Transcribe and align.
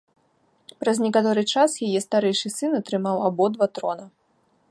Праз 0.83 1.01
некаторы 1.05 1.43
час 1.53 1.75
яе 1.89 1.99
старэйшы 2.07 2.47
сын 2.57 2.71
атрымаў 2.79 3.23
абодва 3.29 3.65
трона. 3.79 4.05